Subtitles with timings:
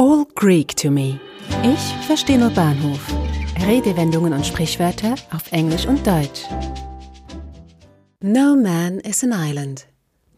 [0.00, 1.18] All Greek to me.
[1.64, 3.00] Ich verstehe nur Bahnhof.
[3.66, 6.44] Redewendungen und Sprichwörter auf Englisch und Deutsch.
[8.20, 9.88] No man is an island.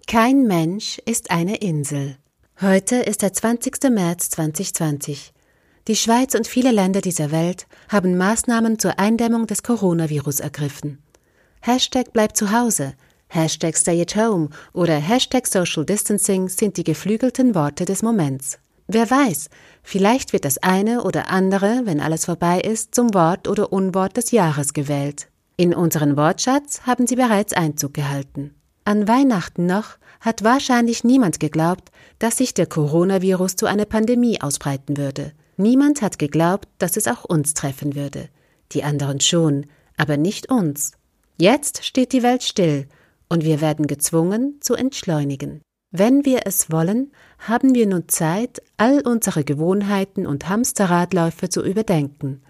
[0.07, 2.17] Kein Mensch ist eine Insel.
[2.63, 3.91] Heute ist der 20.
[3.91, 5.35] März 2020.
[5.89, 11.03] Die Schweiz und viele Länder dieser Welt haben Maßnahmen zur Eindämmung des Coronavirus ergriffen.
[11.61, 12.95] Hashtag bleib zu Hause,
[13.29, 18.59] Hashtag stay at home oder Hashtag social distancing sind die geflügelten Worte des Moments.
[18.93, 19.51] Wer weiß,
[19.85, 24.33] vielleicht wird das eine oder andere, wenn alles vorbei ist, zum Wort oder Unwort des
[24.33, 25.29] Jahres gewählt.
[25.57, 28.53] In unseren Wortschatz haben sie bereits Einzug gehalten.
[28.85, 34.97] An Weihnachten noch hat wahrscheinlich niemand geglaubt, dass sich der Coronavirus zu einer Pandemie ausbreiten
[34.97, 35.35] würde.
[35.57, 38.29] Niemand hat geglaubt, dass es auch uns treffen würde.
[38.73, 40.95] Die anderen schon, aber nicht uns.
[41.39, 42.89] Jetzt steht die Welt still
[43.29, 45.63] und wir werden gezwungen zu entschleunigen.
[45.93, 52.43] Wenn wir es wollen, haben wir nun Zeit, all unsere Gewohnheiten und Hamsterradläufe zu überdenken.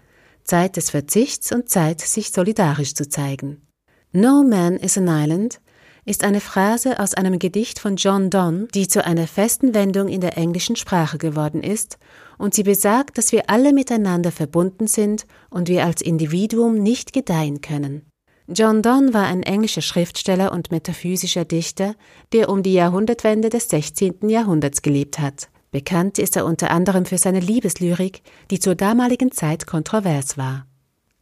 [0.43, 3.67] Zeit des Verzichts und Zeit, sich solidarisch zu zeigen.
[4.11, 5.59] No man is an island
[6.05, 10.21] ist eine Phrase aus einem Gedicht von John Donne, die zu einer festen Wendung in
[10.21, 11.97] der englischen Sprache geworden ist,
[12.37, 17.61] und sie besagt, dass wir alle miteinander verbunden sind und wir als Individuum nicht gedeihen
[17.61, 18.10] können.
[18.53, 21.95] John Donne war ein englischer Schriftsteller und metaphysischer Dichter,
[22.33, 24.27] der um die Jahrhundertwende des 16.
[24.27, 25.47] Jahrhunderts gelebt hat.
[25.71, 30.67] Bekannt ist er unter anderem für seine Liebeslyrik, die zur damaligen Zeit kontrovers war.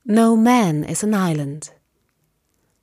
[0.06, 1.72] No man is an island.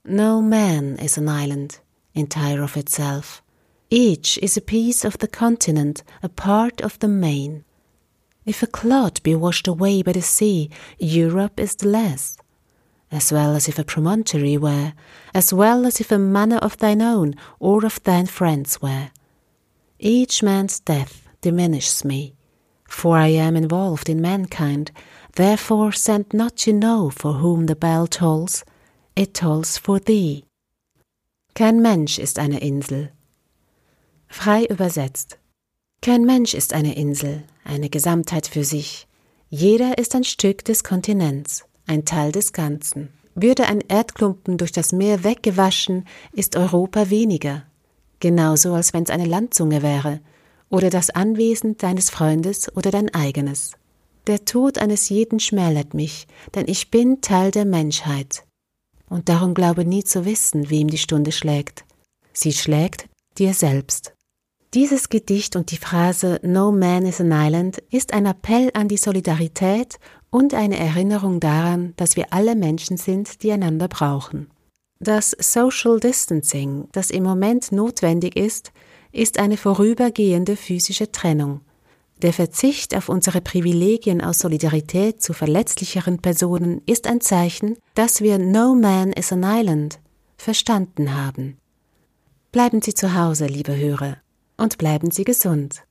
[0.05, 3.43] No man is an island, entire of itself.
[3.91, 7.65] Each is a piece of the continent, a part of the main.
[8.45, 12.37] If a clod be washed away by the sea, Europe is the less.
[13.11, 14.93] As well as if a promontory were,
[15.35, 19.11] as well as if a manor of thine own or of thine friends were.
[19.99, 22.35] Each man's death diminishes me,
[22.89, 24.91] for I am involved in mankind,
[25.35, 28.65] therefore send not you know for whom the bell tolls,
[29.15, 30.45] it tolls for thee.
[31.55, 33.13] Kein Mensch ist eine Insel.
[34.29, 35.39] Frei übersetzt.
[36.03, 39.07] Kein Mensch ist eine Insel, eine Gesamtheit für sich.
[39.49, 43.09] Jeder ist ein Stück des Kontinents ein Teil des Ganzen.
[43.35, 47.65] Würde ein Erdklumpen durch das Meer weggewaschen, ist Europa weniger.
[48.21, 50.21] Genauso als wenn es eine Landzunge wäre
[50.71, 53.73] oder das Anwesen deines Freundes oder dein eigenes.
[54.27, 58.45] Der Tod eines jeden schmälert mich, denn ich bin Teil der Menschheit.
[59.09, 61.85] Und darum glaube nie zu wissen, wem die Stunde schlägt.
[62.33, 63.09] Sie schlägt
[63.39, 64.15] dir selbst.
[64.75, 68.97] Dieses Gedicht und die Phrase No man is an island ist ein Appell an die
[68.97, 69.99] Solidarität
[70.37, 74.51] und eine Erinnerung daran, dass wir alle Menschen sind, die einander brauchen.
[75.01, 78.71] Das Social Distancing, das im Moment notwendig ist,
[79.13, 81.63] ist eine vorübergehende physische Trennung.
[82.21, 88.37] Der Verzicht auf unsere Privilegien aus Solidarität zu verletzlicheren Personen ist ein Zeichen, dass wir
[88.37, 90.01] No Man is an Island
[90.37, 91.57] verstanden haben.
[92.53, 94.19] Bleiben Sie zu Hause, liebe Hörer,
[94.59, 95.85] und bleiben Sie gesund.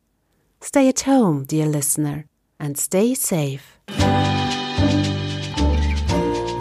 [0.64, 2.26] Stay at home, dear listener,
[2.60, 3.64] and stay safe.